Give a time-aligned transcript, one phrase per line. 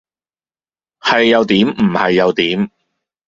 [1.01, 2.71] 係又點唔係有點？